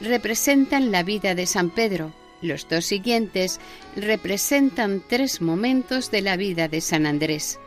[0.00, 2.14] representan la vida de San Pedro.
[2.40, 3.60] Los dos siguientes
[3.96, 7.60] representan tres momentos de la vida de San Andrés.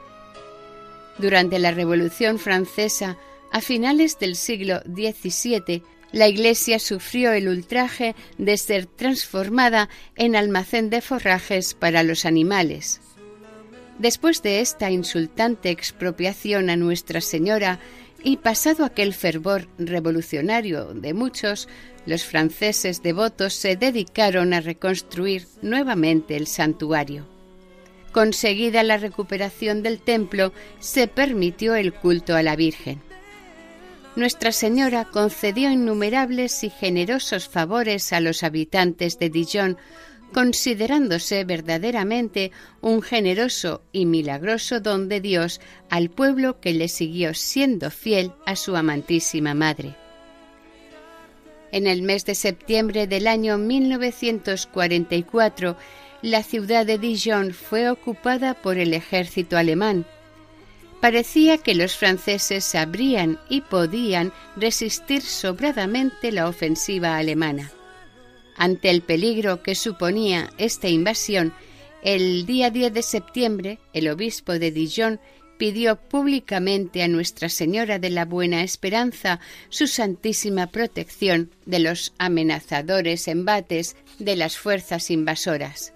[1.20, 3.18] Durante la Revolución Francesa,
[3.52, 10.90] a finales del siglo XVII, la Iglesia sufrió el ultraje de ser transformada en almacén
[10.90, 13.00] de forrajes para los animales.
[14.00, 17.80] Después de esta insultante expropiación a Nuestra Señora
[18.24, 21.68] y pasado aquel fervor revolucionario de muchos,
[22.06, 27.26] los franceses devotos se dedicaron a reconstruir nuevamente el santuario.
[28.12, 33.02] Conseguida la recuperación del templo, se permitió el culto a la Virgen.
[34.16, 39.78] Nuestra Señora concedió innumerables y generosos favores a los habitantes de Dijon,
[40.34, 47.90] considerándose verdaderamente un generoso y milagroso don de Dios al pueblo que le siguió siendo
[47.92, 49.96] fiel a su amantísima Madre.
[51.72, 55.78] En el mes de septiembre del año 1944,
[56.22, 60.06] la ciudad de Dijon fue ocupada por el ejército alemán.
[61.02, 67.74] parecía que los franceses sabrían y podían resistir sobradamente la ofensiva alemana.
[68.56, 71.54] Ante el peligro que suponía esta invasión,
[72.04, 75.20] el día 10 de septiembre el obispo de Dijon
[75.58, 79.40] pidió públicamente a Nuestra Señora de la Buena Esperanza
[79.70, 85.94] su santísima protección de los amenazadores embates de las fuerzas invasoras.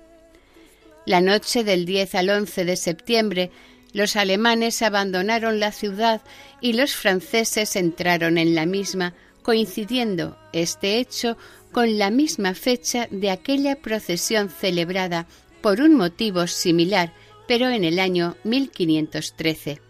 [1.06, 3.52] La noche del 10 al 11 de septiembre
[3.94, 6.22] los alemanes abandonaron la ciudad
[6.62, 11.38] y los franceses entraron en la misma, coincidiendo este hecho
[11.72, 15.28] con la misma fecha de aquella procesión celebrada
[15.62, 17.14] por un motivo similar,
[17.48, 19.82] pero en el año 1513.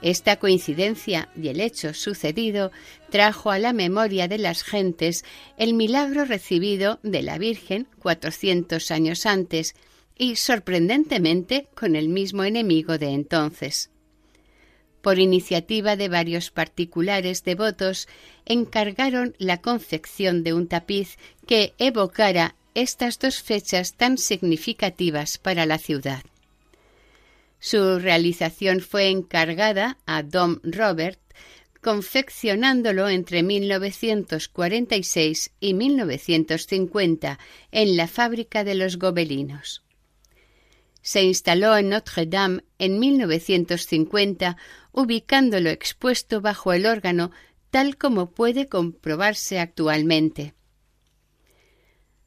[0.00, 2.70] Esta coincidencia y el hecho sucedido
[3.10, 5.24] trajo a la memoria de las gentes
[5.56, 9.74] el milagro recibido de la Virgen cuatrocientos años antes,
[10.16, 13.90] y sorprendentemente con el mismo enemigo de entonces.
[15.02, 18.08] Por iniciativa de varios particulares devotos,
[18.44, 25.78] encargaron la confección de un tapiz que evocara estas dos fechas tan significativas para la
[25.78, 26.22] ciudad.
[27.60, 31.18] Su realización fue encargada a Dom Robert,
[31.80, 37.38] confeccionándolo entre 1946 y 1950
[37.72, 39.82] en la fábrica de los gobelinos
[41.08, 44.58] se instaló en Notre Dame en 1950,
[44.98, 47.30] ubicándolo expuesto bajo el órgano
[47.70, 50.54] tal como puede comprobarse actualmente.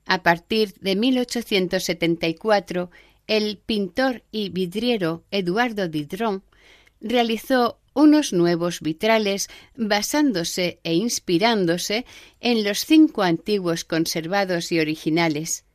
[0.06, 2.90] A partir de 1874,
[3.28, 6.44] el pintor y vidriero Eduardo Didron
[7.02, 12.06] realizó unos nuevos vitrales basándose e inspirándose
[12.40, 15.66] en los cinco antiguos conservados y originales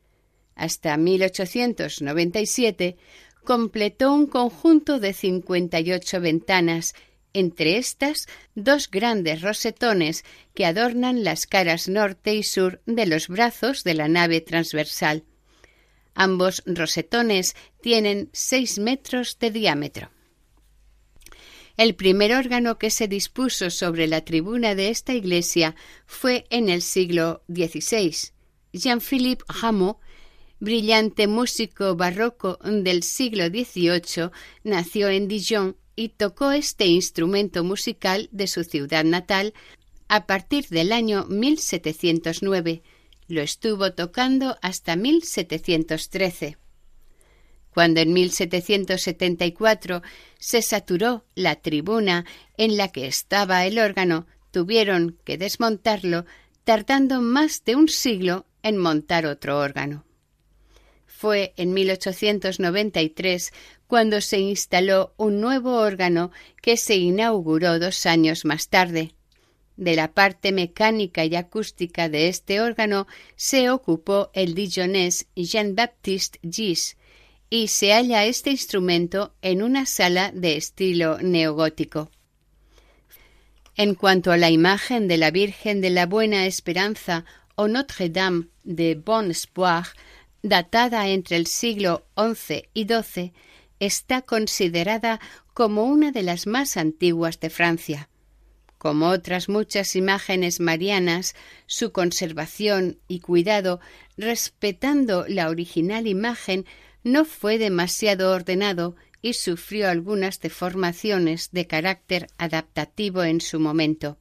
[0.56, 2.96] hasta 1897,
[3.46, 6.94] completó un conjunto de 58 ventanas,
[7.32, 10.24] entre estas dos grandes rosetones
[10.54, 15.24] que adornan las caras norte y sur de los brazos de la nave transversal.
[16.14, 20.10] Ambos rosetones tienen seis metros de diámetro.
[21.76, 25.76] El primer órgano que se dispuso sobre la tribuna de esta iglesia
[26.06, 28.14] fue en el siglo XVI.
[28.72, 29.98] Jean-Philippe Rameau
[30.58, 34.30] brillante músico barroco del siglo XVIII,
[34.64, 39.54] nació en Dijon y tocó este instrumento musical de su ciudad natal
[40.08, 42.82] a partir del año 1709.
[43.28, 46.58] Lo estuvo tocando hasta 1713.
[47.74, 50.02] Cuando en 1774
[50.38, 52.24] se saturó la tribuna
[52.56, 56.24] en la que estaba el órgano, tuvieron que desmontarlo,
[56.64, 60.05] tardando más de un siglo en montar otro órgano.
[61.18, 63.50] Fue en 1893
[63.86, 69.14] cuando se instaló un nuevo órgano que se inauguró dos años más tarde.
[69.78, 76.98] De la parte mecánica y acústica de este órgano se ocupó el dijonés Jean-Baptiste Gis,
[77.48, 82.10] y se halla este instrumento en una sala de estilo neogótico.
[83.74, 88.48] En cuanto a la imagen de la Virgen de la Buena Esperanza o Notre Dame
[88.64, 89.84] de Bon Espoir,
[90.48, 93.32] datada entre el siglo XI y XII,
[93.80, 95.20] está considerada
[95.54, 98.08] como una de las más antiguas de Francia.
[98.78, 101.34] Como otras muchas imágenes marianas,
[101.66, 103.80] su conservación y cuidado,
[104.16, 106.66] respetando la original imagen,
[107.02, 114.18] no fue demasiado ordenado y sufrió algunas deformaciones de carácter adaptativo en su momento.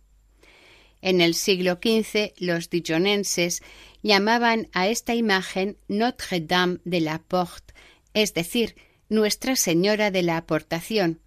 [1.05, 3.61] En el siglo XV los dijonenses
[4.01, 7.75] llamaban a esta imagen Notre Dame de la Porte,
[8.15, 8.75] es decir,
[9.07, 11.19] Nuestra Señora de la Aportación,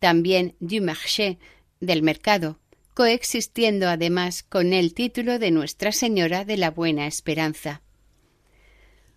[0.00, 1.38] también du Marché,
[1.78, 2.58] del mercado,
[2.94, 7.80] coexistiendo además con el título de Nuestra Señora de la Buena Esperanza.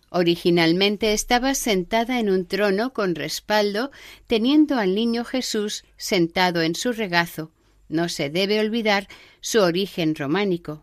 [0.08, 3.90] Originalmente estaba sentada en un trono con respaldo,
[4.28, 7.50] teniendo al niño Jesús sentado en su regazo,
[7.88, 9.08] no se debe olvidar
[9.40, 10.82] su origen románico.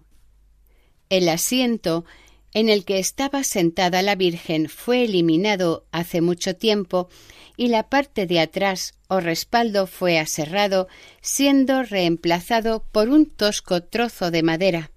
[1.09, 2.05] El asiento
[2.53, 7.09] en el que estaba sentada la Virgen fue eliminado hace mucho tiempo
[7.57, 10.87] y la parte de atrás o respaldo fue aserrado,
[11.21, 14.91] siendo reemplazado por un tosco trozo de madera.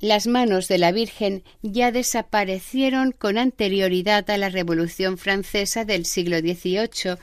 [0.00, 6.38] Las manos de la Virgen ya desaparecieron con anterioridad a la Revolución Francesa del siglo
[6.38, 7.18] XVIII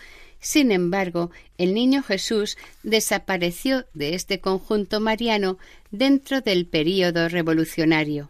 [0.45, 5.57] sin embargo, el niño Jesús desapareció de este conjunto mariano
[5.89, 8.29] dentro del período revolucionario.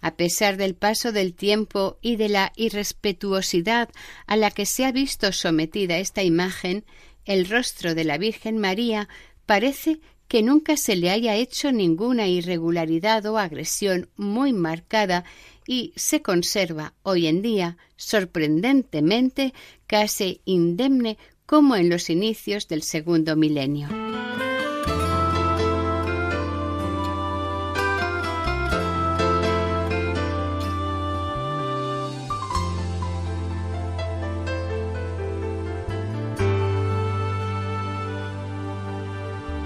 [0.00, 3.90] A pesar del paso del tiempo y de la irrespetuosidad
[4.26, 6.84] a la que se ha visto sometida esta imagen,
[7.26, 9.08] el rostro de la Virgen María
[9.46, 15.24] parece que nunca se le haya hecho ninguna irregularidad o agresión muy marcada
[15.66, 19.54] y se conserva hoy en día sorprendentemente
[19.92, 23.88] casi indemne como en los inicios del segundo milenio.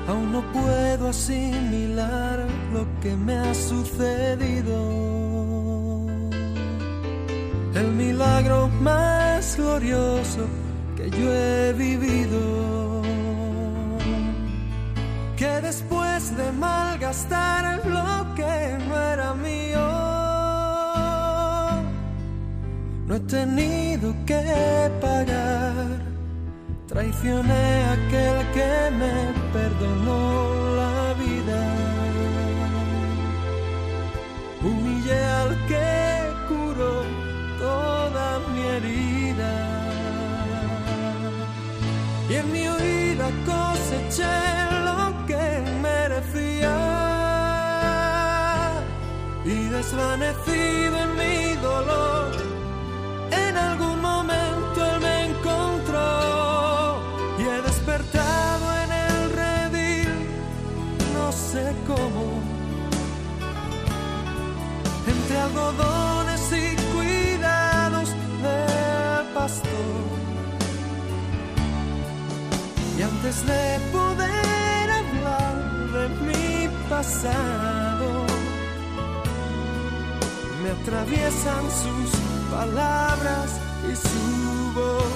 [0.09, 4.75] Aún no puedo asimilar lo que me ha sucedido.
[7.77, 10.49] El milagro más glorioso
[10.97, 13.03] que yo he vivido.
[15.37, 19.87] Que después de malgastar lo que no era mío,
[23.07, 26.07] no he tenido que pagar
[26.89, 31.61] Traicioné a aquel que me perdonó la vida.
[34.63, 35.66] Humillé al
[44.85, 46.77] lo que merecía.
[49.45, 50.76] Y desvanecido
[73.27, 75.55] antes de poder hablar
[75.95, 78.27] de mi pasado,
[80.63, 82.11] me atraviesan sus
[82.51, 83.61] palabras
[83.91, 85.13] y su voz.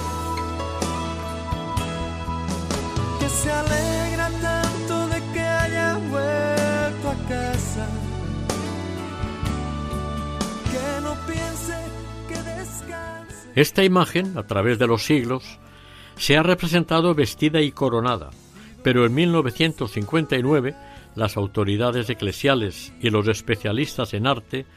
[3.19, 7.87] Que se alegra tanto de que haya vuelto a casa.
[10.71, 11.77] Que no piense
[12.27, 13.51] que descanse.
[13.55, 15.59] Esta imagen, a través de los siglos,
[16.21, 18.29] se ha representado vestida y coronada,
[18.83, 20.75] pero en 1959
[21.15, 24.67] las autoridades eclesiales y los especialistas en arte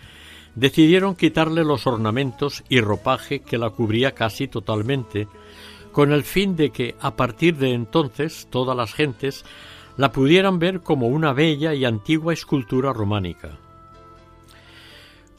[0.55, 5.29] decidieron quitarle los ornamentos y ropaje que la cubría casi totalmente,
[5.93, 9.45] con el fin de que a partir de entonces todas las gentes
[9.99, 13.59] la pudieran ver como una bella y antigua escultura románica.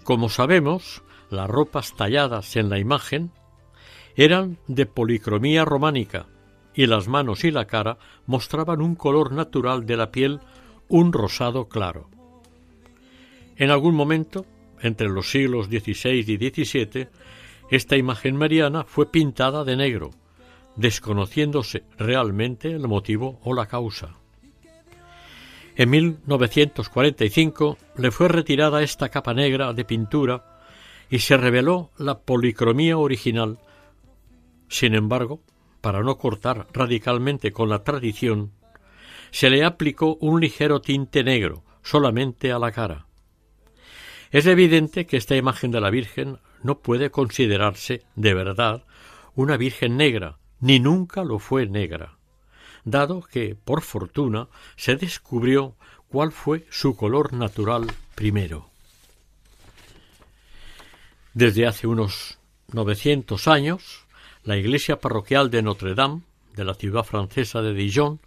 [0.04, 1.02] Como sabemos,
[1.32, 3.32] las ropas talladas en la imagen
[4.16, 6.28] eran de policromía románica
[6.74, 10.40] y las manos y la cara mostraban un color natural de la piel,
[10.88, 12.10] un rosado claro.
[13.58, 14.46] En algún momento,
[14.82, 17.08] entre los siglos XVI y XVII,
[17.72, 20.12] esta imagen mariana fue pintada de negro,
[20.76, 24.16] desconociéndose realmente el motivo o la causa.
[25.78, 30.62] En 1945 le fue retirada esta capa negra de pintura
[31.10, 33.60] y se reveló la policromía original.
[34.68, 35.42] Sin embargo,
[35.82, 38.52] para no cortar radicalmente con la tradición,
[39.32, 43.06] se le aplicó un ligero tinte negro solamente a la cara.
[44.32, 48.84] Es evidente que esta imagen de la Virgen no puede considerarse de verdad
[49.36, 52.18] una Virgen negra, ni nunca lo fue negra,
[52.84, 55.76] dado que, por fortuna, se descubrió
[56.08, 57.86] cuál fue su color natural
[58.16, 58.70] primero.
[61.34, 62.40] Desde hace unos
[62.72, 64.05] 900 años,
[64.46, 66.22] la iglesia parroquial de Notre Dame,
[66.56, 68.20] de la ciudad francesa de Dijon,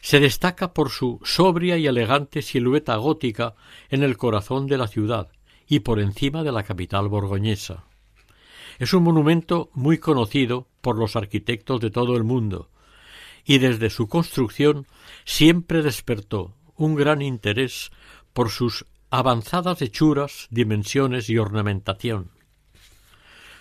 [0.00, 3.54] se destaca por su sobria y elegante silueta gótica
[3.90, 5.28] en el corazón de la ciudad
[5.68, 7.84] y por encima de la capital borgoñesa.
[8.78, 12.70] Es un monumento muy conocido por los arquitectos de todo el mundo,
[13.44, 14.86] y desde su construcción
[15.24, 17.90] siempre despertó un gran interés
[18.32, 22.35] por sus avanzadas hechuras, dimensiones y ornamentación.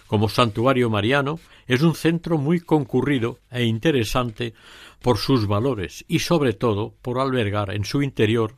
[0.07, 4.53] Como santuario mariano, es un centro muy concurrido e interesante
[5.01, 8.55] por sus valores y sobre todo por albergar en su interior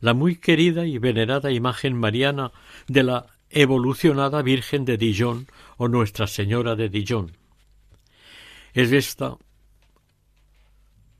[0.00, 2.52] la muy querida y venerada imagen mariana
[2.88, 5.46] de la evolucionada Virgen de Dijon
[5.76, 7.32] o Nuestra Señora de Dijon.
[8.74, 9.36] Es esta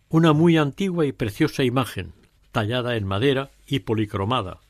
[0.09, 2.14] una muy antigua y preciosa imagen,
[2.51, 4.61] tallada en madera y policromada.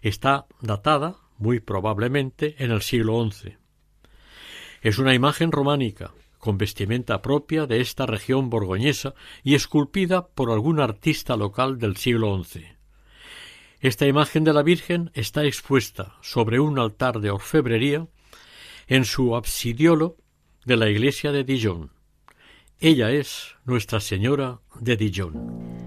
[0.00, 3.59] Está datada, muy probablemente, en el siglo XI.
[4.82, 9.14] Es una imagen románica, con vestimenta propia de esta región borgoñesa
[9.44, 12.64] y esculpida por algún artista local del siglo XI.
[13.80, 18.08] Esta imagen de la Virgen está expuesta sobre un altar de orfebrería
[18.88, 20.16] en su absidiolo
[20.64, 21.92] de la iglesia de Dijon.
[22.78, 25.79] Ella es Nuestra Señora de Dijon.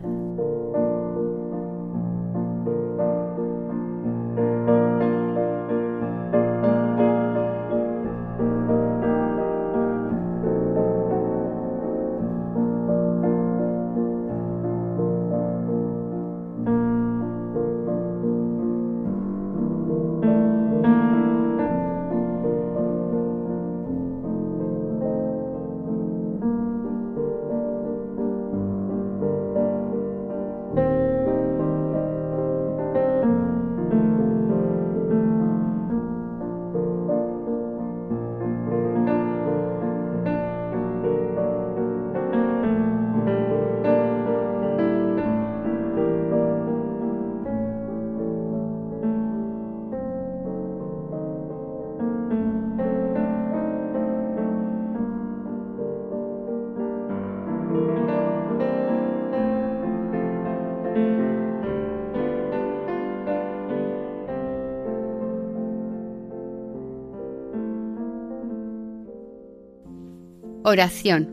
[70.66, 71.28] Oración.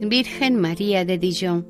[0.00, 1.64] Virgen María de Dijon,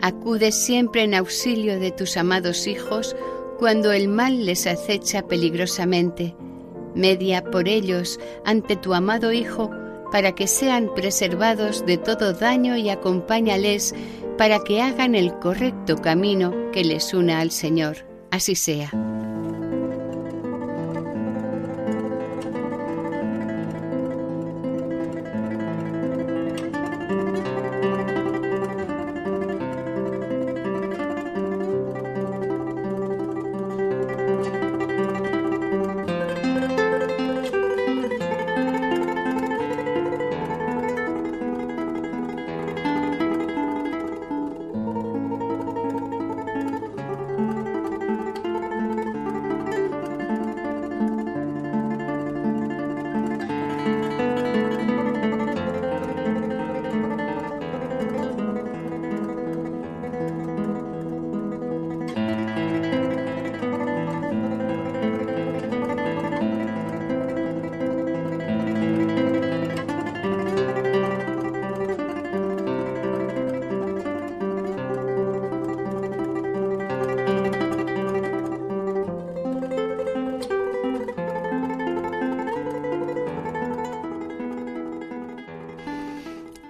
[0.00, 3.14] acude siempre en auxilio de tus amados hijos
[3.60, 6.34] cuando el mal les acecha peligrosamente.
[6.96, 9.70] Media por ellos ante tu amado Hijo
[10.10, 13.94] para que sean preservados de todo daño y acompáñales
[14.36, 17.98] para que hagan el correcto camino que les una al Señor.
[18.32, 18.90] Así sea.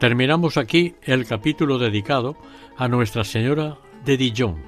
[0.03, 2.37] Terminamos aquí el capítulo dedicado
[2.77, 4.61] a Nuestra Señora de Dijon,